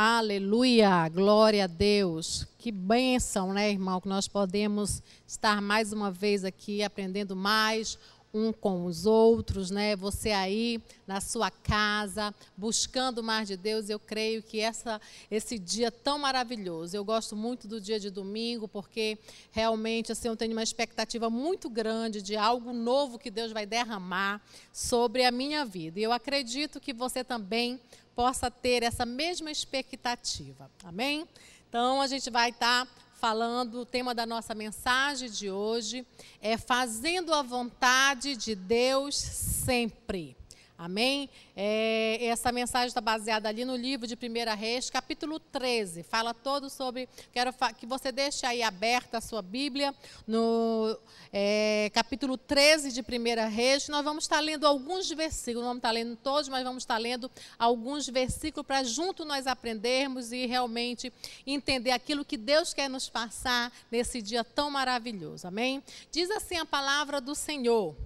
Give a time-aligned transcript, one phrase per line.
[0.00, 2.46] Aleluia, glória a Deus.
[2.56, 7.98] Que bênção, né, irmão, que nós podemos estar mais uma vez aqui aprendendo mais
[8.32, 9.96] um com os outros, né?
[9.96, 15.90] Você aí na sua casa, buscando mais de Deus, eu creio que essa, esse dia
[15.90, 16.96] tão maravilhoso.
[16.96, 19.18] Eu gosto muito do dia de domingo, porque
[19.50, 24.40] realmente assim, eu tenho uma expectativa muito grande de algo novo que Deus vai derramar
[24.72, 25.98] sobre a minha vida.
[25.98, 27.80] E eu acredito que você também
[28.14, 30.70] possa ter essa mesma expectativa.
[30.84, 31.26] Amém?
[31.68, 36.06] Então a gente vai estar tá falando, o tema da nossa mensagem de hoje
[36.40, 40.37] é fazendo a vontade de Deus sempre.
[40.78, 41.28] Amém?
[41.56, 46.04] É, essa mensagem está baseada ali no livro de 1 Reis, capítulo 13.
[46.04, 47.08] Fala todo sobre.
[47.32, 49.92] Quero que você deixe aí aberta a sua Bíblia,
[50.24, 50.96] no
[51.32, 53.88] é, capítulo 13 de 1 Reis.
[53.88, 57.28] Nós vamos estar lendo alguns versículos, não vamos estar lendo todos, mas vamos estar lendo
[57.58, 61.12] alguns versículos para junto nós aprendermos e realmente
[61.44, 65.48] entender aquilo que Deus quer nos passar nesse dia tão maravilhoso.
[65.48, 65.82] Amém?
[66.12, 67.96] Diz assim a palavra do Senhor.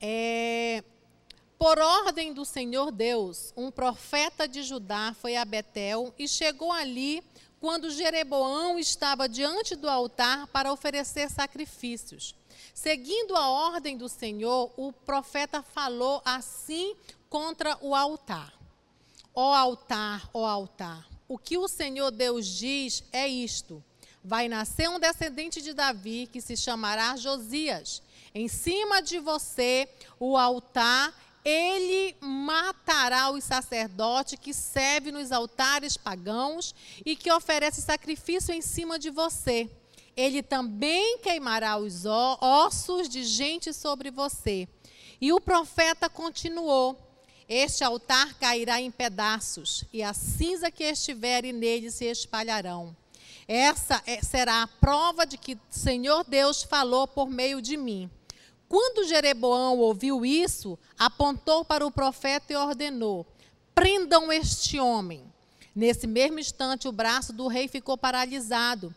[0.00, 0.84] É,
[1.60, 7.22] por ordem do Senhor Deus, um profeta de Judá foi a Betel e chegou ali
[7.60, 12.34] quando Jeroboão estava diante do altar para oferecer sacrifícios.
[12.72, 16.96] Seguindo a ordem do Senhor, o profeta falou assim
[17.28, 18.54] contra o altar:
[19.34, 23.84] Ó altar, ó altar, o que o Senhor Deus diz é isto:
[24.24, 28.02] vai nascer um descendente de Davi que se chamará Josias.
[28.34, 29.86] Em cima de você,
[30.18, 31.12] o altar
[31.44, 36.74] ele matará os sacerdotes que servem nos altares pagãos
[37.04, 39.70] e que oferece sacrifício em cima de você.
[40.16, 44.68] Ele também queimará os ossos de gente sobre você.
[45.20, 46.98] E o profeta continuou:
[47.48, 52.94] Este altar cairá em pedaços, e a cinza que estiver nele se espalharão.
[53.48, 58.10] Essa é, será a prova de que o Senhor Deus falou por meio de mim.
[58.70, 63.26] Quando Jeroboão ouviu isso, apontou para o profeta e ordenou:
[63.74, 65.24] prendam este homem.
[65.74, 68.94] Nesse mesmo instante, o braço do rei ficou paralisado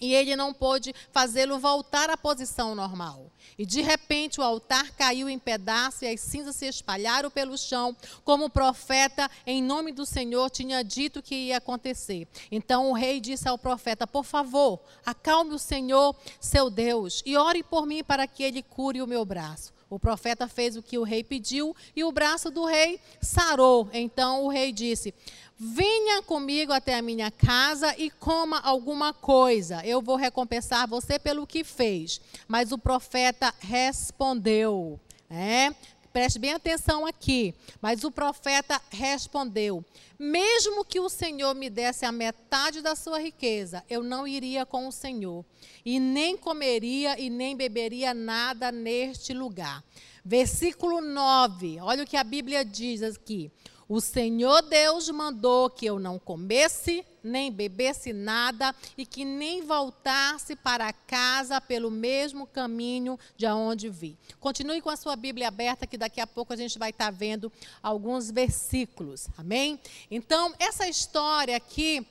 [0.00, 3.30] e ele não pôde fazê-lo voltar à posição normal.
[3.58, 7.96] E de repente o altar caiu em pedaços e as cinzas se espalharam pelo chão,
[8.24, 12.26] como o profeta, em nome do Senhor, tinha dito que ia acontecer.
[12.50, 17.62] Então o rei disse ao profeta: Por favor, acalme o Senhor, seu Deus, e ore
[17.62, 19.74] por mim para que ele cure o meu braço.
[19.94, 23.88] O profeta fez o que o rei pediu e o braço do rei sarou.
[23.92, 25.14] Então o rei disse:
[25.56, 29.86] Venha comigo até a minha casa e coma alguma coisa.
[29.86, 32.20] Eu vou recompensar você pelo que fez.
[32.48, 34.98] Mas o profeta respondeu.
[35.30, 35.72] É,
[36.12, 37.54] preste bem atenção aqui.
[37.80, 39.84] Mas o profeta respondeu:
[40.18, 44.88] Mesmo que o Senhor me desse a metade da sua riqueza, eu não iria com
[44.88, 45.44] o Senhor,
[45.84, 49.84] e nem comeria e nem beberia nada neste lugar.
[50.24, 53.52] Versículo 9, olha o que a Bíblia diz aqui.
[53.88, 60.56] O Senhor Deus mandou que eu não comesse, nem bebesse nada e que nem voltasse
[60.56, 64.18] para casa pelo mesmo caminho de onde vi.
[64.40, 67.52] Continue com a sua Bíblia aberta, que daqui a pouco a gente vai estar vendo
[67.82, 69.28] alguns versículos.
[69.36, 69.78] Amém?
[70.10, 72.06] Então, essa história aqui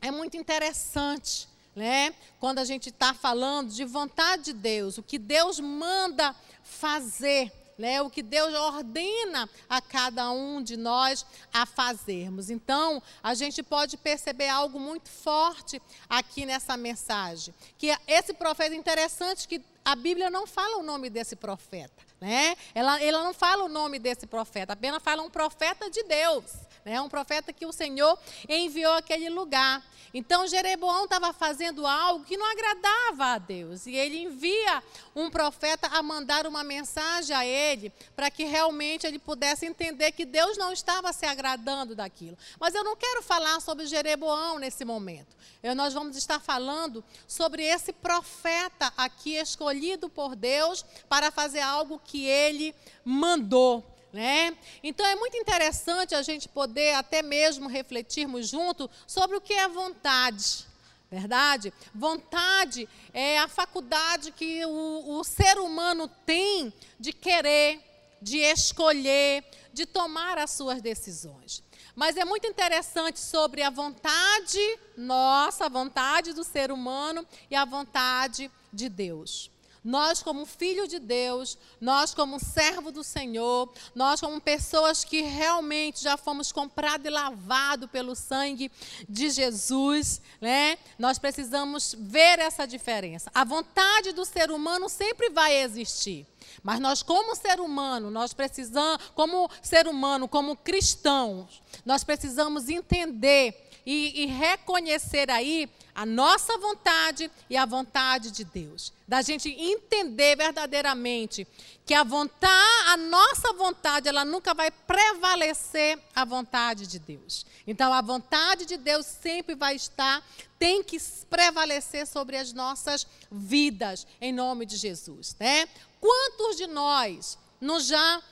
[0.00, 1.48] é muito interessante.
[1.74, 2.12] Né?
[2.40, 8.02] Quando a gente está falando de vontade de Deus, o que Deus manda fazer né,
[8.02, 11.24] o que Deus ordena a cada um de nós
[11.54, 12.50] a fazermos.
[12.50, 19.46] Então, a gente pode perceber algo muito forte aqui nessa mensagem, que esse profeta interessante
[19.46, 22.56] que a Bíblia não fala o nome desse profeta, né?
[22.74, 27.00] Ela, ela não fala o nome desse profeta, apenas fala um profeta de Deus né?
[27.00, 28.18] um profeta que o Senhor
[28.48, 29.84] enviou àquele lugar.
[30.12, 33.86] Então Jeroboão estava fazendo algo que não agradava a Deus.
[33.86, 34.82] E ele envia
[35.14, 40.24] um profeta a mandar uma mensagem a ele, para que realmente ele pudesse entender que
[40.24, 42.38] Deus não estava se agradando daquilo.
[42.58, 45.36] Mas eu não quero falar sobre Jeroboão nesse momento.
[45.62, 52.00] Eu, nós vamos estar falando sobre esse profeta aqui escolhido por Deus para fazer algo
[52.08, 52.74] que ele
[53.04, 53.84] mandou.
[54.12, 54.56] Né?
[54.82, 59.68] Então é muito interessante a gente poder até mesmo refletirmos junto sobre o que é
[59.68, 60.66] vontade.
[61.10, 61.72] Verdade?
[61.94, 67.80] Vontade é a faculdade que o, o ser humano tem de querer,
[68.20, 71.62] de escolher, de tomar as suas decisões.
[71.94, 77.64] Mas é muito interessante sobre a vontade nossa, a vontade do ser humano e a
[77.64, 79.50] vontade de Deus.
[79.88, 86.02] Nós como filho de Deus, nós como servo do Senhor, nós como pessoas que realmente
[86.02, 88.70] já fomos comprados e lavados pelo sangue
[89.08, 90.76] de Jesus, né?
[90.98, 93.30] Nós precisamos ver essa diferença.
[93.34, 96.26] A vontade do ser humano sempre vai existir.
[96.62, 103.70] Mas nós, como ser humano, nós precisamos, como ser humano, como cristãos, nós precisamos entender
[103.86, 105.66] e, e reconhecer aí
[105.98, 108.92] a nossa vontade e a vontade de Deus.
[109.08, 111.44] Da gente entender verdadeiramente
[111.84, 117.44] que a vontade, a nossa vontade, ela nunca vai prevalecer a vontade de Deus.
[117.66, 120.22] Então a vontade de Deus sempre vai estar,
[120.56, 125.68] tem que prevalecer sobre as nossas vidas, em nome de Jesus, né?
[126.00, 128.22] Quantos de nós nos já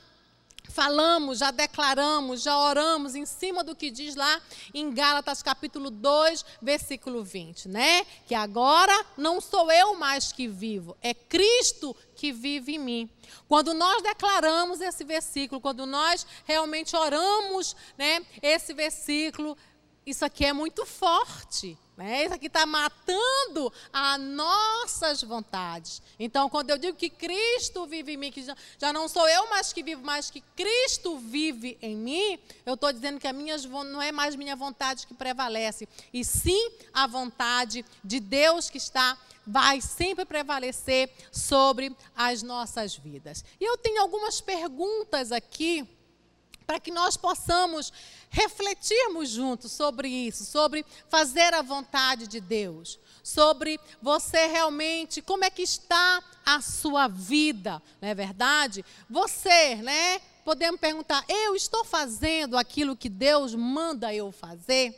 [0.69, 4.41] falamos, já declaramos, já oramos em cima do que diz lá
[4.75, 8.05] em Gálatas capítulo 2, versículo 20, né?
[8.27, 13.11] Que agora não sou eu mais que vivo, é Cristo que vive em mim.
[13.49, 19.57] Quando nós declaramos esse versículo, quando nós realmente oramos, né, esse versículo,
[20.07, 21.77] isso aqui é muito forte.
[21.97, 22.27] Né?
[22.27, 26.01] Isso aqui está matando as nossas vontades.
[26.19, 28.45] Então, quando eu digo que Cristo vive em mim, que
[28.79, 32.93] já, não sou eu mais que vivo, mas que Cristo vive em mim, eu estou
[32.93, 37.85] dizendo que a minha, não é mais minha vontade que prevalece, e sim a vontade
[38.05, 43.45] de Deus que está vai sempre prevalecer sobre as nossas vidas.
[43.61, 45.89] E eu tenho algumas perguntas aqui
[46.67, 47.93] para que nós possamos
[48.37, 55.49] refletirmos juntos sobre isso, sobre fazer a vontade de Deus, sobre você realmente, como é
[55.49, 58.85] que está a sua vida, não é verdade?
[59.09, 60.21] Você, né?
[60.45, 64.95] Podemos perguntar: eu estou fazendo aquilo que Deus manda eu fazer?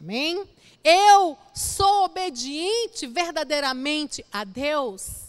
[0.00, 0.44] Amém?
[0.82, 5.20] Eu sou obediente verdadeiramente a Deus?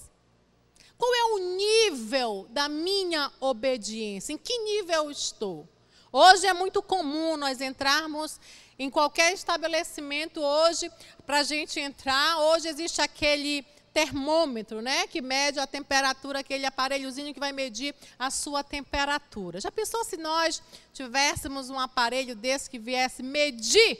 [0.97, 4.33] Qual é o nível da minha obediência?
[4.33, 5.67] Em que nível eu estou?
[6.13, 8.37] Hoje é muito comum nós entrarmos
[8.77, 10.91] em qualquer estabelecimento hoje,
[11.25, 13.63] para a gente entrar, hoje existe aquele
[13.93, 19.61] termômetro, né, que mede a temperatura, aquele aparelhozinho que vai medir a sua temperatura.
[19.61, 20.61] Já pensou se nós
[20.93, 23.97] tivéssemos um aparelho desse que viesse medir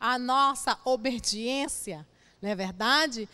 [0.00, 2.04] a nossa obediência,
[2.40, 3.28] não é verdade?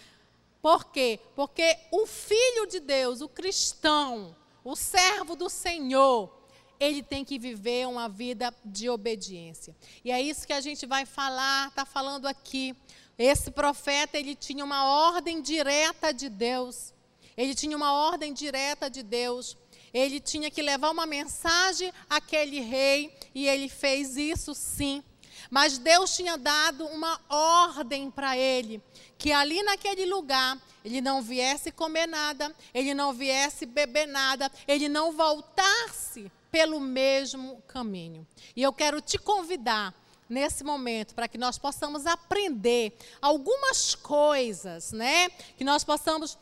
[0.61, 1.19] Por quê?
[1.35, 6.38] Porque o filho de Deus, o cristão, o servo do Senhor,
[6.79, 9.75] ele tem que viver uma vida de obediência.
[10.05, 12.75] E é isso que a gente vai falar, está falando aqui.
[13.19, 16.95] Esse profeta, ele tinha uma ordem direta de Deus.
[17.37, 19.57] Ele tinha uma ordem direta de Deus.
[19.93, 25.03] Ele tinha que levar uma mensagem àquele rei, e ele fez isso sim.
[25.51, 28.83] Mas Deus tinha dado uma ordem para ele,
[29.17, 34.89] que ali naquele lugar ele não viesse comer nada, ele não viesse beber nada, ele
[34.89, 38.27] não voltasse pelo mesmo caminho.
[38.55, 39.95] E eu quero te convidar
[40.29, 45.31] nesse momento para que nós possamos aprender algumas coisas, né?
[45.57, 46.39] Que nós possamos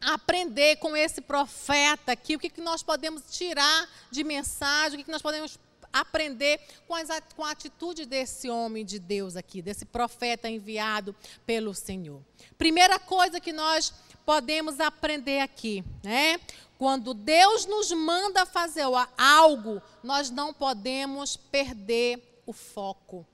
[0.00, 5.04] aprender com esse profeta aqui, o que, que nós podemos tirar de mensagem, o que,
[5.04, 5.58] que nós podemos
[5.92, 11.16] aprender com, as, com a atitude desse homem de Deus aqui, desse profeta enviado
[11.46, 12.20] pelo Senhor.
[12.58, 13.94] Primeira coisa que nós
[14.26, 16.40] podemos aprender aqui, né?
[16.76, 18.84] Quando Deus nos manda fazer
[19.16, 23.24] algo, nós não podemos perder o foco.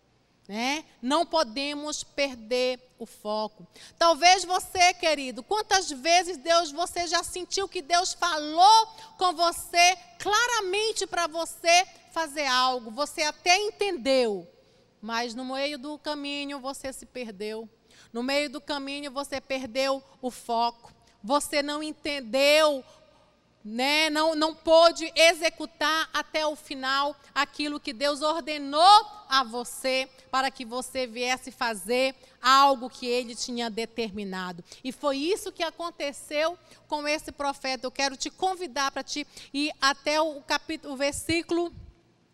[0.47, 0.85] Né?
[1.01, 3.67] Não podemos perder o foco.
[3.99, 8.87] Talvez você, querido, quantas vezes Deus você já sentiu que Deus falou
[9.17, 14.47] com você claramente para você fazer algo, você até entendeu,
[15.01, 17.69] mas no meio do caminho você se perdeu.
[18.13, 20.93] No meio do caminho você perdeu o foco.
[21.23, 22.85] Você não entendeu
[23.65, 30.51] né, não, não pôde executar até o final aquilo que Deus ordenou a você para
[30.51, 34.65] que você viesse fazer algo que ele tinha determinado.
[34.83, 37.87] E foi isso que aconteceu com esse profeta.
[37.87, 41.73] Eu quero te convidar para te ir até o capítulo, o versículo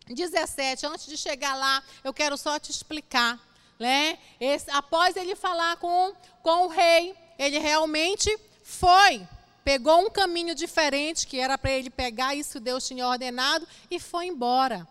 [0.07, 0.87] 17.
[0.87, 3.39] Antes de chegar lá, eu quero só te explicar.
[3.79, 4.19] Né?
[4.39, 9.25] Esse, após ele falar com, com o rei, ele realmente foi
[9.69, 14.25] pegou um caminho diferente, que era para ele pegar isso Deus tinha ordenado, e foi
[14.25, 14.87] embora.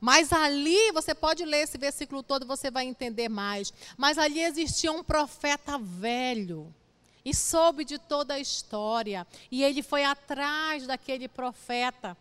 [0.00, 3.72] Mas ali, você pode ler esse versículo todo, você vai entender mais.
[3.98, 6.72] Mas ali existia um profeta velho.
[7.24, 9.26] E soube de toda a história.
[9.50, 12.16] E ele foi atrás daquele profeta.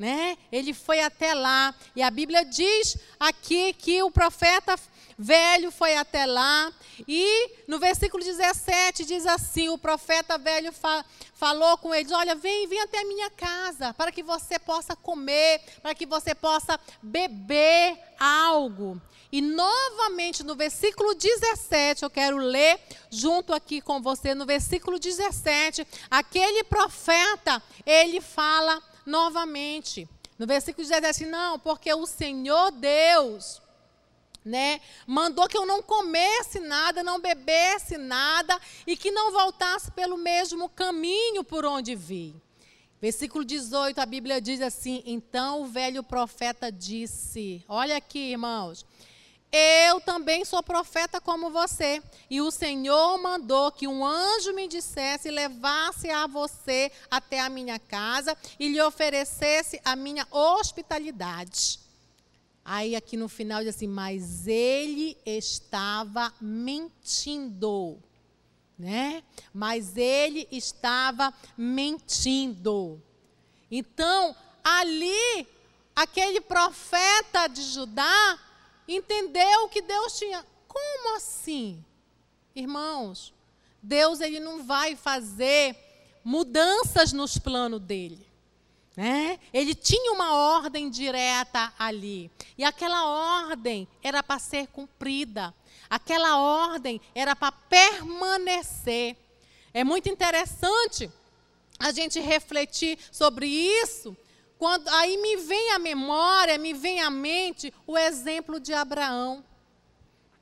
[0.00, 0.38] Né?
[0.50, 1.74] Ele foi até lá.
[1.94, 4.74] E a Bíblia diz aqui que o profeta
[5.18, 6.72] velho foi até lá.
[7.06, 11.04] E no versículo 17 diz assim: o profeta velho fa
[11.34, 15.60] falou com eles: Olha, vem, vem até a minha casa, para que você possa comer,
[15.82, 18.98] para que você possa beber algo.
[19.30, 22.80] E novamente no versículo 17, eu quero ler
[23.10, 30.08] junto aqui com você, no versículo 17, aquele profeta, ele fala novamente.
[30.38, 33.60] No versículo 17, não, porque o Senhor Deus,
[34.42, 40.16] né, mandou que eu não comesse nada, não bebesse nada e que não voltasse pelo
[40.16, 42.34] mesmo caminho por onde vi.
[43.00, 48.86] Versículo 18, a Bíblia diz assim: Então o velho profeta disse: Olha aqui, irmãos.
[49.52, 52.00] Eu também sou profeta como você.
[52.28, 57.78] E o Senhor mandou que um anjo me dissesse levasse a você até a minha
[57.78, 61.80] casa e lhe oferecesse a minha hospitalidade.
[62.64, 67.98] Aí aqui no final diz assim: Mas ele estava mentindo.
[68.78, 69.24] Né?
[69.52, 73.02] Mas ele estava mentindo.
[73.68, 75.46] Então, ali,
[75.94, 78.38] aquele profeta de Judá
[78.86, 80.44] entendeu que Deus tinha.
[80.66, 81.84] Como assim?
[82.54, 83.32] Irmãos,
[83.82, 85.76] Deus ele não vai fazer
[86.24, 88.26] mudanças nos planos dele.
[88.96, 89.38] Né?
[89.52, 92.30] Ele tinha uma ordem direta ali.
[92.58, 93.06] E aquela
[93.46, 95.54] ordem era para ser cumprida.
[95.88, 99.16] Aquela ordem era para permanecer.
[99.72, 101.10] É muito interessante
[101.78, 104.14] a gente refletir sobre isso,
[104.60, 109.42] quando, aí me vem à memória, me vem à mente o exemplo de Abraão.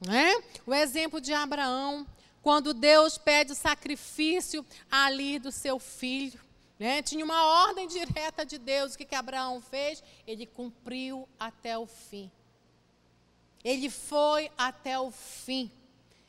[0.04, 0.42] Né?
[0.66, 2.04] O exemplo de Abraão,
[2.42, 6.40] quando Deus pede sacrifício ali do seu filho.
[6.80, 7.00] Né?
[7.00, 8.94] Tinha uma ordem direta de Deus.
[8.94, 10.02] O que, que Abraão fez?
[10.26, 12.28] Ele cumpriu até o fim.
[13.62, 15.70] Ele foi até o fim.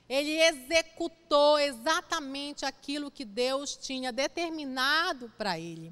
[0.07, 5.91] Ele executou exatamente aquilo que Deus tinha determinado para ele.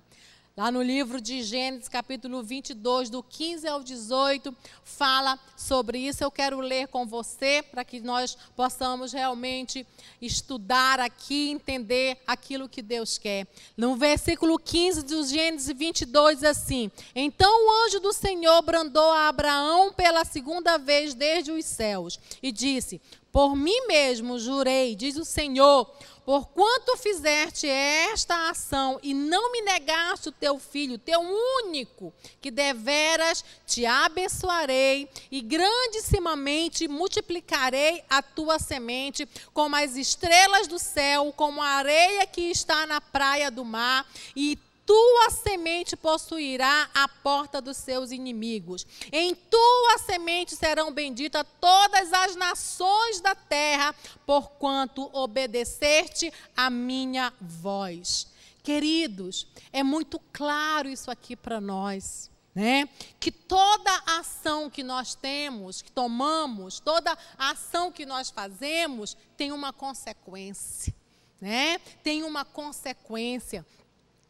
[0.58, 4.52] Lá no livro de Gênesis, capítulo 22, do 15 ao 18,
[4.84, 6.24] fala sobre isso.
[6.24, 9.86] Eu quero ler com você para que nós possamos realmente
[10.20, 13.46] estudar aqui, entender aquilo que Deus quer.
[13.78, 19.94] No versículo 15 do Gênesis 22, assim: Então o anjo do Senhor brandou a Abraão
[19.94, 23.00] pela segunda vez desde os céus e disse:
[23.38, 25.88] Por mim mesmo jurei, diz o Senhor
[26.28, 33.46] Porquanto fizeste esta ação e não me negaste o teu filho, teu único, que deveras
[33.66, 41.70] te abençoarei e grandissimamente multiplicarei a tua semente como as estrelas do céu, como a
[41.70, 48.10] areia que está na praia do mar, e tua semente possuirá a porta dos seus
[48.10, 48.88] inimigos.
[49.12, 53.94] Em tua semente serão benditas todas as nações da terra,
[54.26, 58.28] porquanto obedeceste a minha voz.
[58.64, 62.32] Queridos, é muito claro isso aqui para nós.
[62.56, 62.90] Né?
[63.20, 69.72] Que toda ação que nós temos, que tomamos, toda ação que nós fazemos tem uma
[69.72, 70.92] consequência,
[71.40, 71.78] né?
[72.02, 73.64] Tem uma consequência.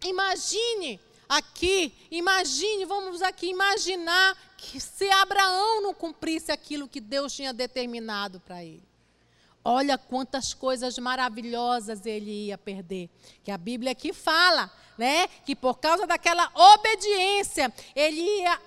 [0.03, 7.53] Imagine aqui, imagine, vamos aqui imaginar que se Abraão não cumprisse aquilo que Deus tinha
[7.53, 8.87] determinado para ele.
[9.63, 13.09] Olha quantas coisas maravilhosas ele ia perder.
[13.43, 15.27] Que a Bíblia aqui fala, né?
[15.45, 18.61] Que por causa daquela obediência, ele ia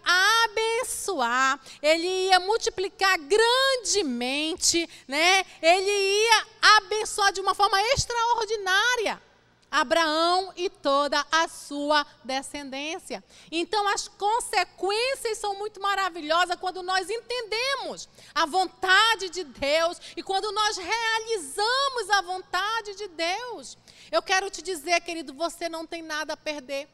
[0.44, 5.42] abençoar, ele ia multiplicar grandemente, né?
[5.62, 6.46] Ele ia
[6.76, 9.29] abençoar de uma forma extraordinária.
[9.70, 13.22] Abraão e toda a sua descendência.
[13.50, 20.50] Então, as consequências são muito maravilhosas quando nós entendemos a vontade de Deus e quando
[20.52, 23.78] nós realizamos a vontade de Deus.
[24.10, 26.88] Eu quero te dizer, querido, você não tem nada a perder.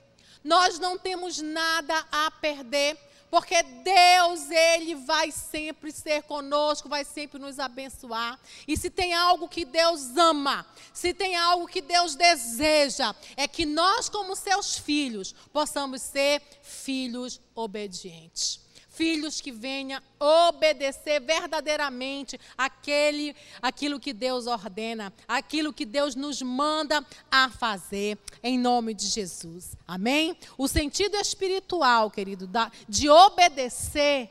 [0.44, 2.96] Nós não temos nada a perder
[3.30, 8.38] porque Deus, Ele vai sempre ser conosco, vai sempre nos abençoar.
[8.66, 13.66] E se tem algo que Deus ama, se tem algo que Deus deseja, é que
[13.66, 18.65] nós, como seus filhos, possamos ser filhos obedientes
[18.96, 27.04] filhos que venham obedecer verdadeiramente aquele, aquilo que Deus ordena, aquilo que Deus nos manda
[27.30, 29.76] a fazer, em nome de Jesus.
[29.86, 30.36] Amém?
[30.56, 32.48] O sentido espiritual, querido,
[32.88, 34.30] de obedecer,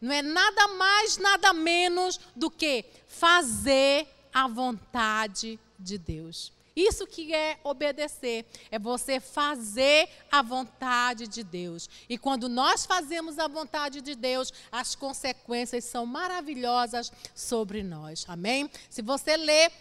[0.00, 6.52] não é nada mais, nada menos do que fazer a vontade de Deus.
[6.78, 11.90] Isso que é obedecer, é você fazer a vontade de Deus.
[12.08, 18.24] E quando nós fazemos a vontade de Deus, as consequências são maravilhosas sobre nós.
[18.28, 18.70] Amém?
[18.88, 19.72] Se você ler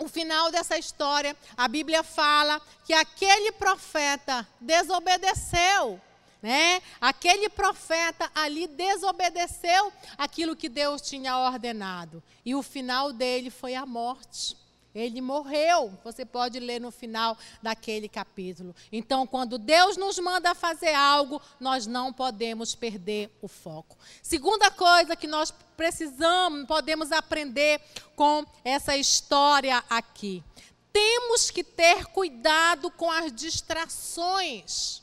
[0.00, 6.00] o final dessa história, a Bíblia fala que aquele profeta desobedeceu.
[6.42, 6.82] Né?
[7.00, 12.20] Aquele profeta ali desobedeceu aquilo que Deus tinha ordenado.
[12.44, 14.65] E o final dele foi a morte.
[14.96, 15.92] Ele morreu.
[16.02, 18.74] Você pode ler no final daquele capítulo.
[18.90, 23.98] Então, quando Deus nos manda fazer algo, nós não podemos perder o foco.
[24.22, 27.78] Segunda coisa que nós precisamos, podemos aprender
[28.16, 30.42] com essa história aqui.
[30.90, 35.02] Temos que ter cuidado com as distrações.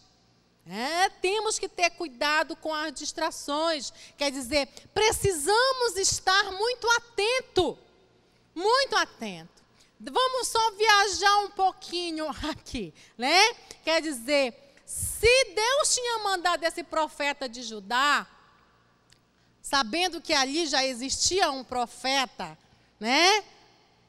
[0.65, 3.93] É, temos que ter cuidado com as distrações.
[4.17, 7.77] Quer dizer, precisamos estar muito atento.
[8.55, 9.62] Muito atento.
[10.11, 13.53] Vamos só viajar um pouquinho aqui, né?
[13.83, 14.53] Quer dizer,
[14.85, 18.27] se Deus tinha mandado esse profeta de Judá,
[19.61, 22.57] sabendo que ali já existia um profeta,
[22.99, 23.43] né?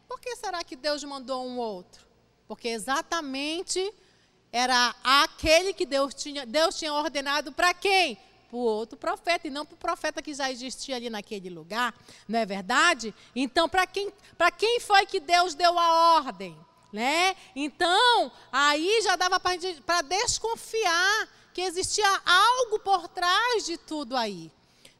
[0.08, 2.04] Por que será que Deus mandou um outro?
[2.46, 3.92] Porque exatamente
[4.52, 8.18] era aquele que Deus tinha, Deus tinha ordenado para quem?
[8.54, 11.92] Para o outro profeta, e não para o profeta que já existia ali naquele lugar,
[12.28, 13.12] não é verdade?
[13.34, 14.12] Então, para quem,
[14.56, 16.56] quem foi que Deus deu a ordem?
[16.92, 17.34] Né?
[17.56, 24.52] Então, aí já dava para desconfiar que existia algo por trás de tudo aí.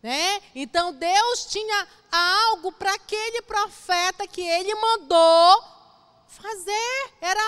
[0.03, 0.43] Né?
[0.53, 5.65] Então, Deus tinha algo para aquele profeta que ele mandou
[6.27, 7.13] fazer.
[7.21, 7.41] Era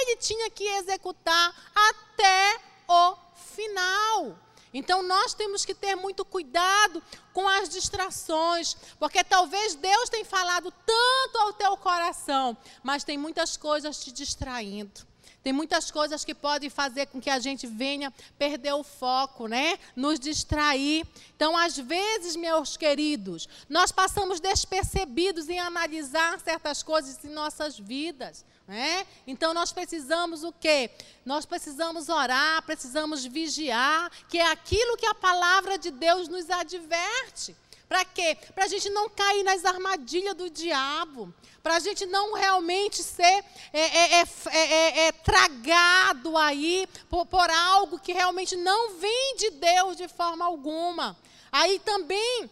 [0.00, 4.36] ele tinha que executar até o final.
[4.72, 7.02] Então nós temos que ter muito cuidado
[7.32, 13.56] com as distrações, porque talvez Deus tenha falado tanto ao teu coração, mas tem muitas
[13.56, 15.12] coisas te distraindo.
[15.42, 19.76] Tem muitas coisas que podem fazer com que a gente venha perder o foco, né?
[19.96, 21.04] Nos distrair.
[21.34, 28.44] Então, às vezes, meus queridos, nós passamos despercebidos em analisar certas coisas em nossas vidas.
[28.66, 29.06] Né?
[29.26, 30.90] Então nós precisamos o quê?
[31.24, 37.56] Nós precisamos orar, precisamos vigiar, que é aquilo que a palavra de Deus nos adverte.
[37.88, 38.38] Para quê?
[38.54, 41.34] Para a gente não cair nas armadilhas do diabo.
[41.62, 47.26] Para a gente não realmente ser é é é, é, é, é, tragado aí por,
[47.26, 51.16] por algo que realmente não vem de Deus de forma alguma.
[51.52, 52.50] Aí também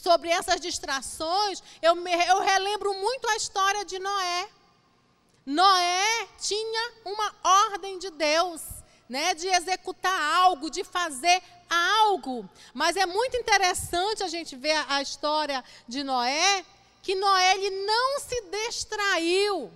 [0.00, 4.48] sobre essas distrações, eu, me, eu relembro muito a história de Noé.
[5.46, 8.62] Noé tinha uma ordem de Deus,
[9.08, 12.48] né, de executar algo, de fazer algo.
[12.72, 16.64] Mas é muito interessante a gente ver a, a história de Noé,
[17.02, 19.70] que Noé ele não se distraiu.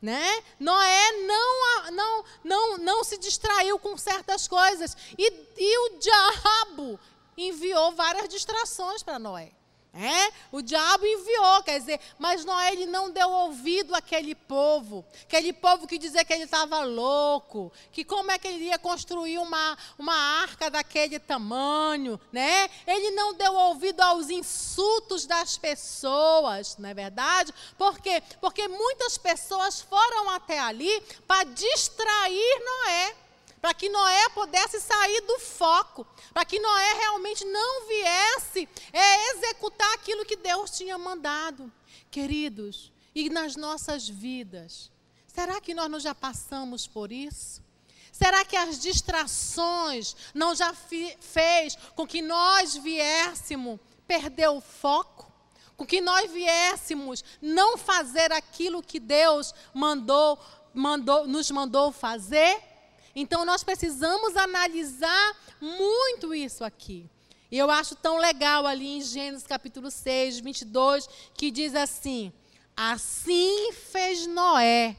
[0.00, 0.42] Né?
[0.58, 4.96] Noé não, não, não, não se distraiu com certas coisas.
[5.16, 6.98] E, e o diabo
[7.36, 9.52] enviou várias distrações para Noé.
[9.94, 10.32] É?
[10.50, 15.86] O diabo enviou, quer dizer, mas Noé ele não deu ouvido àquele povo, aquele povo
[15.86, 20.14] que dizia que ele estava louco, que como é que ele ia construir uma, uma
[20.14, 22.70] arca daquele tamanho, né?
[22.86, 27.52] Ele não deu ouvido aos insultos das pessoas, não é verdade?
[27.76, 28.22] Por quê?
[28.40, 33.21] Porque muitas pessoas foram até ali para distrair Noé
[33.62, 39.94] para que Noé pudesse sair do foco, para que Noé realmente não viesse é, executar
[39.94, 41.70] aquilo que Deus tinha mandado.
[42.10, 44.90] Queridos, e nas nossas vidas,
[45.28, 47.62] será que nós não já passamos por isso?
[48.10, 55.32] Será que as distrações não já fez com que nós viéssemos perder o foco?
[55.76, 60.36] Com que nós viéssemos não fazer aquilo que Deus mandou,
[60.74, 62.71] mandou, nos mandou fazer?
[63.14, 67.08] Então nós precisamos analisar muito isso aqui.
[67.50, 72.32] E eu acho tão legal ali em Gênesis capítulo 6, 22, que diz assim:
[72.74, 74.96] Assim fez Noé,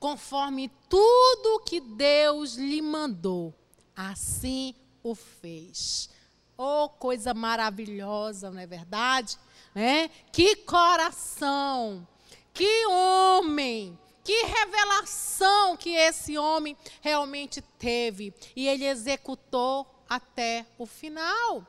[0.00, 3.54] conforme tudo que Deus lhe mandou,
[3.94, 6.10] assim o fez.
[6.58, 9.38] Oh, coisa maravilhosa, não é verdade?
[9.74, 10.10] Né?
[10.32, 12.06] Que coração,
[12.52, 18.32] que homem, que revelação que esse homem realmente teve.
[18.54, 21.66] E ele executou até o final.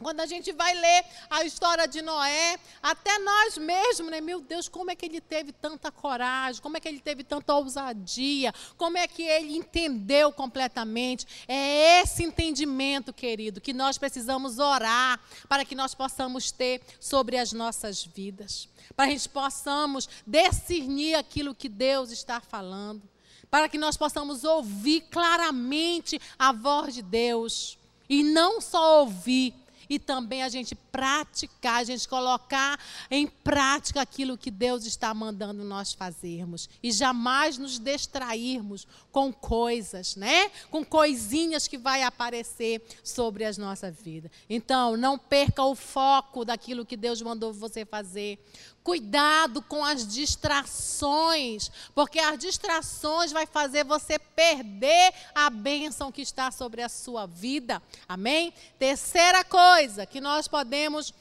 [0.00, 4.20] Quando a gente vai ler a história de Noé, até nós mesmos, né?
[4.20, 6.62] Meu Deus, como é que ele teve tanta coragem?
[6.62, 8.54] Como é que ele teve tanta ousadia?
[8.76, 11.26] Como é que ele entendeu completamente?
[11.48, 17.52] É esse entendimento, querido, que nós precisamos orar para que nós possamos ter sobre as
[17.52, 18.68] nossas vidas.
[18.94, 23.02] Para que a gente possamos discernir aquilo que Deus está falando.
[23.50, 27.76] Para que nós possamos ouvir claramente a voz de Deus.
[28.08, 29.54] E não só ouvir,
[29.88, 32.78] e também a gente praticar, a gente colocar
[33.10, 40.16] em prática aquilo que Deus está mandando nós fazermos e jamais nos distrairmos com coisas,
[40.16, 40.50] né?
[40.70, 44.30] Com coisinhas que vai aparecer sobre as nossas vidas.
[44.48, 48.38] Então, não perca o foco daquilo que Deus mandou você fazer.
[48.82, 56.50] Cuidado com as distrações, porque as distrações vai fazer você perder a bênção que está
[56.50, 57.82] sobre a sua vida.
[58.08, 58.52] Amém?
[58.78, 61.14] Terceira coisa que nós podemos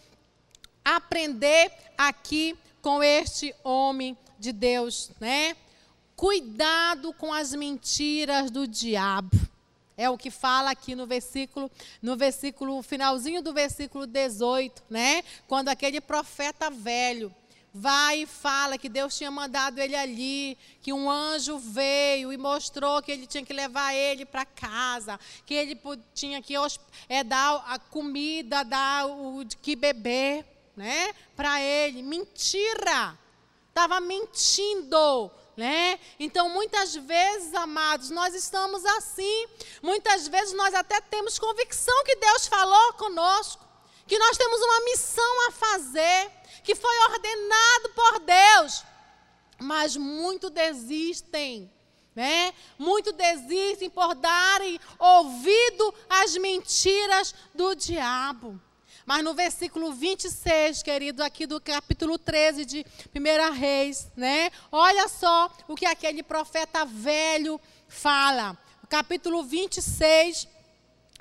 [0.84, 5.56] aprender aqui com este homem de Deus, né?
[6.15, 9.38] Cuidado com as mentiras do diabo.
[9.96, 11.70] É o que fala aqui no versículo,
[12.02, 15.24] no versículo finalzinho do versículo 18, né?
[15.48, 17.32] Quando aquele profeta velho
[17.80, 23.02] vai e fala que Deus tinha mandado ele ali, que um anjo veio e mostrou
[23.02, 25.80] que ele tinha que levar ele para casa, que ele
[26.13, 26.54] tinha que
[27.08, 30.44] é, dar a comida, dar o que beber,
[30.76, 32.02] né, para ele.
[32.02, 33.18] Mentira!
[33.70, 35.32] Estava mentindo.
[35.56, 36.00] Né?
[36.20, 39.48] Então, muitas vezes, amados, nós estamos assim.
[39.82, 43.66] Muitas vezes nós até temos convicção que Deus falou conosco,
[44.08, 46.32] que nós temos uma missão a fazer,
[46.67, 48.84] que foi ordenado por Deus,
[49.58, 51.71] mas muito desistem.
[52.13, 52.53] Né?
[52.77, 58.60] Muito desistem por darem ouvido às mentiras do diabo.
[59.06, 64.51] Mas no versículo 26, querido, aqui do capítulo 13 de 1 Reis, né?
[64.69, 68.58] Olha só o que aquele profeta velho fala.
[68.89, 70.49] capítulo 26,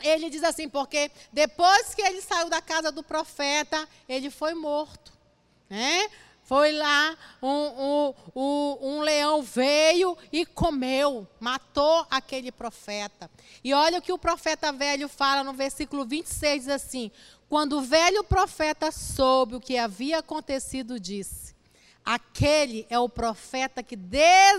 [0.02, 5.15] ele diz assim: porque depois que ele saiu da casa do profeta, ele foi morto.
[5.68, 6.08] Né?
[6.46, 13.28] Foi lá, um, um, um, leão veio e comeu, matou aquele profeta.
[13.64, 17.10] E olha o que o profeta velho fala no versículo 26, diz assim:
[17.48, 21.52] Quando o velho profeta soube o que havia acontecido, disse:
[22.04, 24.54] Aquele é o profeta que desobedeceu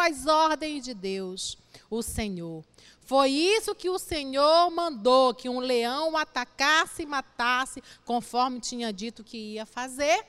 [0.00, 1.58] às ordens de Deus,
[1.90, 2.64] o Senhor.
[3.04, 9.24] Foi isso que o Senhor mandou, que um leão atacasse e matasse, conforme tinha dito
[9.24, 10.24] que ia fazer.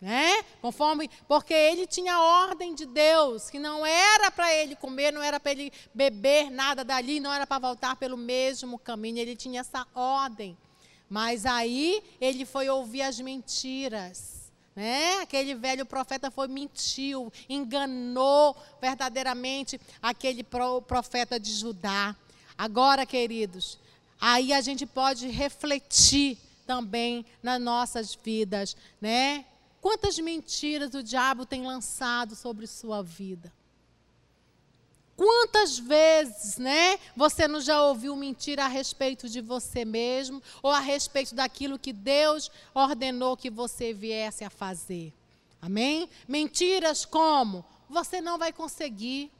[0.00, 0.42] Né?
[0.62, 5.38] Conforme, porque ele tinha ordem de Deus, que não era para ele comer, não era
[5.38, 9.86] para ele beber nada dali, não era para voltar pelo mesmo caminho, ele tinha essa
[9.94, 10.56] ordem.
[11.08, 14.39] Mas aí ele foi ouvir as mentiras.
[14.74, 15.18] Né?
[15.20, 22.14] Aquele velho profeta foi mentiu, enganou verdadeiramente aquele profeta de Judá.
[22.56, 23.78] Agora, queridos,
[24.20, 29.44] aí a gente pode refletir também nas nossas vidas, né?
[29.80, 33.52] Quantas mentiras o diabo tem lançado sobre sua vida?
[35.20, 40.80] Quantas vezes, né, você não já ouviu mentira a respeito de você mesmo ou a
[40.80, 45.12] respeito daquilo que Deus ordenou que você viesse a fazer?
[45.60, 46.08] Amém?
[46.26, 49.30] Mentiras como você não vai conseguir.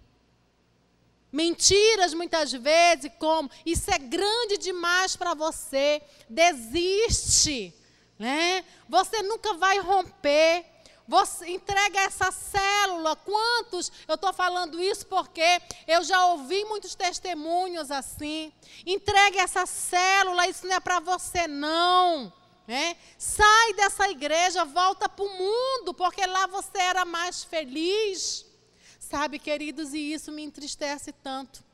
[1.33, 7.73] Mentiras muitas vezes como isso é grande demais para você, desiste,
[8.19, 8.67] né?
[8.87, 10.63] Você nunca vai romper.
[11.11, 13.17] Você entrega essa célula.
[13.17, 13.91] Quantos?
[14.07, 18.53] Eu estou falando isso porque eu já ouvi muitos testemunhos assim.
[18.87, 22.33] Entregue essa célula, isso não é para você, não.
[22.65, 22.97] Né?
[23.19, 28.47] Sai dessa igreja, volta para o mundo, porque lá você era mais feliz.
[29.01, 31.65] Sabe, queridos, e isso me entristece tanto.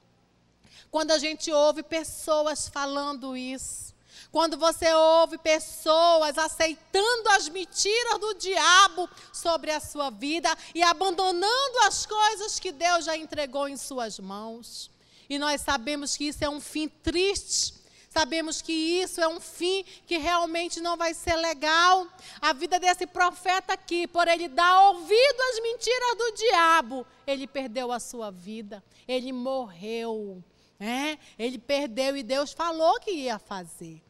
[0.90, 3.94] Quando a gente ouve pessoas falando isso.
[4.37, 11.79] Quando você ouve pessoas aceitando as mentiras do diabo sobre a sua vida e abandonando
[11.87, 14.90] as coisas que Deus já entregou em suas mãos.
[15.27, 17.72] E nós sabemos que isso é um fim triste.
[18.11, 22.07] Sabemos que isso é um fim que realmente não vai ser legal.
[22.38, 27.90] A vida desse profeta aqui, por ele dar ouvido às mentiras do diabo, ele perdeu
[27.90, 28.85] a sua vida.
[29.09, 30.44] Ele morreu.
[30.79, 31.18] Né?
[31.38, 34.05] Ele perdeu e Deus falou que ia fazer.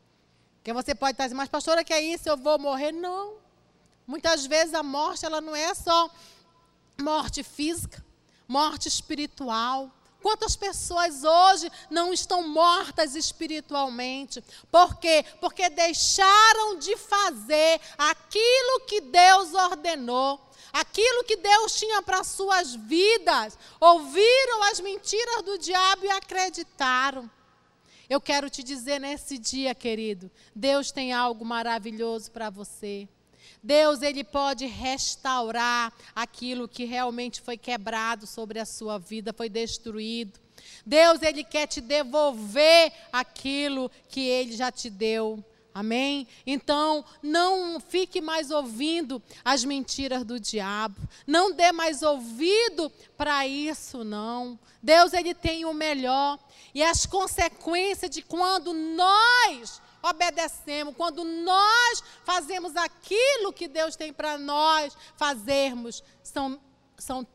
[0.66, 2.28] Porque você pode estar dizendo, mas pastora, que é isso?
[2.28, 2.90] Eu vou morrer?
[2.90, 3.34] Não.
[4.04, 6.10] Muitas vezes a morte ela não é só
[7.00, 8.04] morte física,
[8.48, 9.88] morte espiritual.
[10.20, 14.42] Quantas pessoas hoje não estão mortas espiritualmente?
[14.68, 15.24] Por quê?
[15.40, 23.56] Porque deixaram de fazer aquilo que Deus ordenou aquilo que Deus tinha para suas vidas,
[23.80, 27.30] ouviram as mentiras do diabo e acreditaram.
[28.08, 33.08] Eu quero te dizer nesse dia, querido, Deus tem algo maravilhoso para você.
[33.62, 40.38] Deus, ele pode restaurar aquilo que realmente foi quebrado sobre a sua vida, foi destruído.
[40.84, 45.44] Deus, ele quer te devolver aquilo que ele já te deu.
[45.76, 46.26] Amém?
[46.46, 50.96] Então, não fique mais ouvindo as mentiras do diabo.
[51.26, 54.58] Não dê mais ouvido para isso, não.
[54.82, 56.38] Deus, Ele tem o melhor.
[56.74, 64.38] E as consequências de quando nós obedecemos, quando nós fazemos aquilo que Deus tem para
[64.38, 66.58] nós fazermos, são,
[66.96, 67.26] são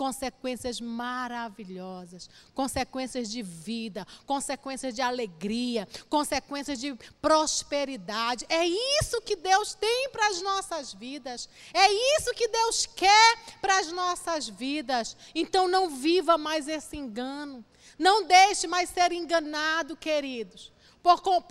[0.00, 8.46] consequências maravilhosas, consequências de vida, consequências de alegria, consequências de prosperidade.
[8.48, 11.50] É isso que Deus tem para as nossas vidas.
[11.74, 15.14] É isso que Deus quer para as nossas vidas.
[15.34, 17.62] Então não viva mais esse engano.
[17.98, 21.42] Não deixe mais ser enganado, queridos por, por,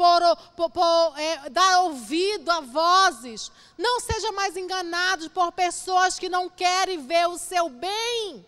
[0.55, 3.51] por, por é, dar ouvido a vozes.
[3.77, 8.45] Não seja mais enganado por pessoas que não querem ver o seu bem.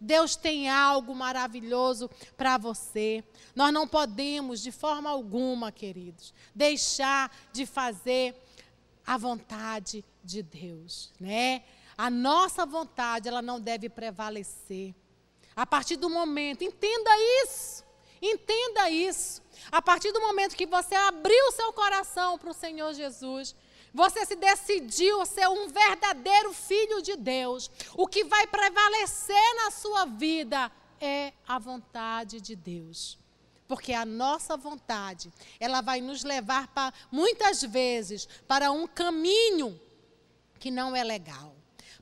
[0.00, 3.24] Deus tem algo maravilhoso para você.
[3.54, 8.36] Nós não podemos, de forma alguma, queridos, deixar de fazer
[9.06, 11.62] a vontade de Deus, né?
[11.96, 14.94] A nossa vontade, ela não deve prevalecer.
[15.54, 17.10] A partir do momento, entenda
[17.44, 17.84] isso.
[18.20, 19.43] Entenda isso.
[19.70, 23.54] A partir do momento que você abriu seu coração para o Senhor Jesus,
[23.92, 30.04] você se decidiu ser um verdadeiro filho de Deus, o que vai prevalecer na sua
[30.04, 33.18] vida é a vontade de Deus.
[33.68, 39.80] Porque a nossa vontade, ela vai nos levar para muitas vezes para um caminho
[40.58, 41.54] que não é legal,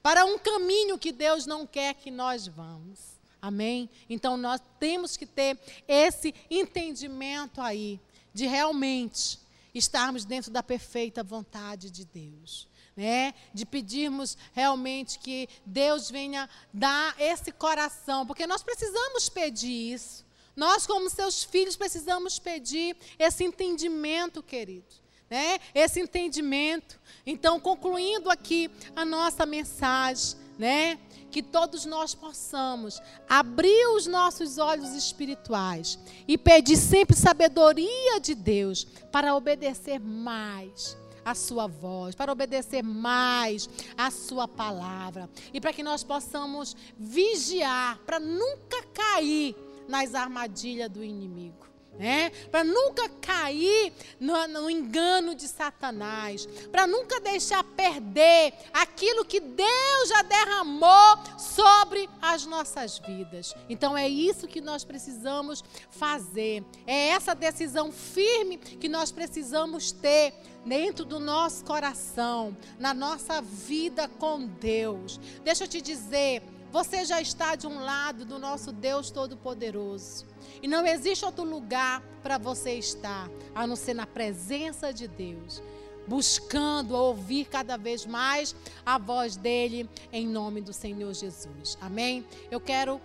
[0.02, 3.11] para um caminho que Deus não quer que nós vamos.
[3.42, 3.90] Amém?
[4.08, 7.98] Então nós temos que ter esse entendimento aí,
[8.32, 9.40] de realmente
[9.74, 12.68] estarmos dentro da perfeita vontade de Deus.
[12.96, 13.34] Né?
[13.52, 20.24] De pedirmos realmente que Deus venha dar esse coração, porque nós precisamos pedir isso.
[20.54, 25.02] Nós, como seus filhos, precisamos pedir esse entendimento, queridos.
[25.28, 25.58] Né?
[25.74, 27.00] Esse entendimento.
[27.26, 30.98] Então, concluindo aqui a nossa mensagem, né?
[31.32, 38.84] Que todos nós possamos abrir os nossos olhos espirituais e pedir sempre sabedoria de Deus
[39.10, 45.30] para obedecer mais a sua voz, para obedecer mais a sua palavra.
[45.52, 49.56] E para que nós possamos vigiar para nunca cair
[49.88, 52.30] nas armadilhas do inimigo né?
[52.50, 60.08] Para nunca cair no, no, engano de Satanás, para nunca deixar perder aquilo que Deus
[60.08, 63.54] já derramou sobre as nossas vidas.
[63.68, 66.64] Então é isso que nós precisamos fazer.
[66.86, 74.08] É essa decisão firme que nós precisamos ter dentro do nosso coração, na nossa vida
[74.18, 75.18] com Deus.
[75.44, 80.24] Deixa eu te dizer, você já está de um lado do nosso Deus Todo-Poderoso.
[80.62, 85.62] E não existe outro lugar para você estar, a não ser na presença de Deus.
[86.08, 88.56] Buscando ouvir cada vez mais
[88.86, 91.76] a voz dele, em nome do Senhor Jesus.
[91.78, 92.26] Amém?
[92.50, 92.98] Eu quero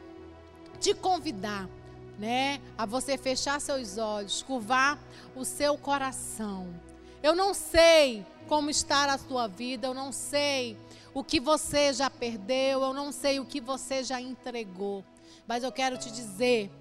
[0.79, 1.67] te convidar,
[2.17, 4.97] né, a você fechar seus olhos, curvar
[5.35, 6.73] o seu coração.
[7.21, 10.77] Eu não sei como está a sua vida, eu não sei
[11.13, 15.03] o que você já perdeu, eu não sei o que você já entregou,
[15.47, 16.71] mas eu quero te dizer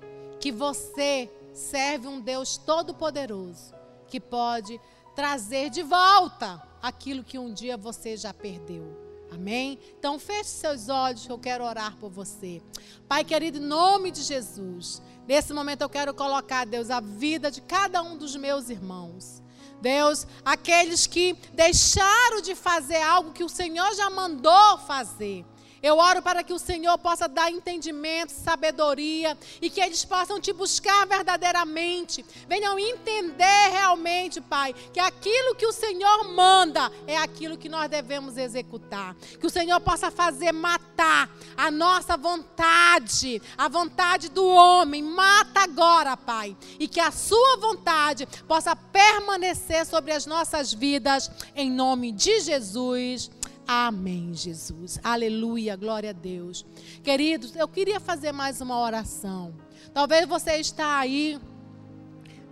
[0.41, 3.75] que você serve um Deus todo-poderoso
[4.09, 4.81] que pode
[5.15, 9.07] trazer de volta aquilo que um dia você já perdeu.
[9.33, 9.79] Amém?
[9.99, 12.63] Então feche seus olhos que eu quero orar por você.
[13.09, 17.61] Pai querido, em nome de Jesus, nesse momento eu quero colocar, Deus, a vida de
[17.61, 19.43] cada um dos meus irmãos.
[19.87, 25.45] Deus, aqueles que deixaram de fazer algo que o Senhor já mandou fazer.
[25.83, 30.53] Eu oro para que o Senhor possa dar entendimento, sabedoria e que eles possam te
[30.53, 32.25] buscar verdadeiramente.
[32.49, 38.37] Venham entender realmente, Pai, que aquilo que o Senhor manda é aquilo que nós devemos
[38.37, 39.15] executar.
[39.39, 45.03] Que o Senhor possa fazer matar a nossa vontade, a vontade do homem.
[45.03, 46.57] Mata agora, Pai.
[46.79, 53.31] E que a Sua vontade possa permanecer sobre as nossas vidas, em nome de Jesus.
[53.67, 55.01] Amém, Jesus.
[55.03, 56.65] Aleluia, glória a Deus.
[57.03, 59.53] Queridos, eu queria fazer mais uma oração.
[59.93, 61.41] Talvez você está aí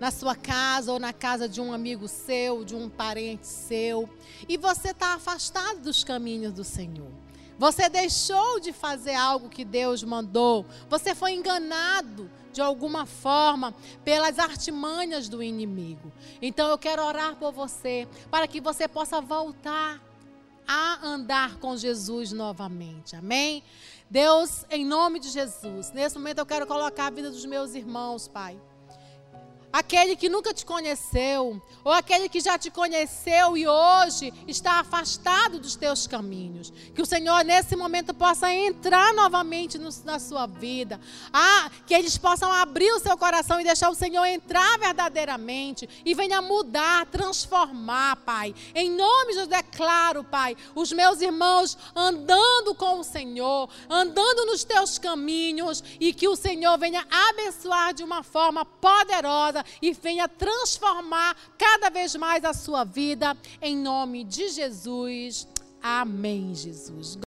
[0.00, 4.10] na sua casa ou na casa de um amigo seu, de um parente seu,
[4.48, 7.12] e você está afastado dos caminhos do Senhor.
[7.56, 10.66] Você deixou de fazer algo que Deus mandou.
[10.90, 13.72] Você foi enganado de alguma forma
[14.04, 16.10] pelas artimanhas do inimigo.
[16.42, 20.02] Então eu quero orar por você para que você possa voltar
[20.66, 23.16] a andar com Jesus novamente.
[23.16, 23.62] Amém?
[24.10, 28.28] Deus, em nome de Jesus, nesse momento eu quero colocar a vida dos meus irmãos,
[28.28, 28.58] Pai
[29.74, 35.58] aquele que nunca te conheceu, ou aquele que já te conheceu e hoje está afastado
[35.58, 36.72] dos teus caminhos.
[36.94, 41.00] Que o Senhor, nesse momento, possa entrar novamente no, na sua vida.
[41.32, 46.14] Ah, que eles possam abrir o seu coração e deixar o Senhor entrar verdadeiramente e
[46.14, 48.54] venha mudar, transformar, Pai.
[48.76, 54.62] Em nome de Jesus, declaro, Pai, os meus irmãos andando com o Senhor, andando nos
[54.62, 61.36] teus caminhos e que o Senhor venha abençoar de uma forma poderosa e venha transformar
[61.58, 65.46] cada vez mais a sua vida, em nome de Jesus.
[65.82, 67.14] Amém, Jesus.